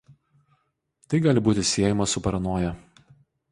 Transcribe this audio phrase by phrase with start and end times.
[1.13, 2.75] Tai gali būti siejama su paranoja.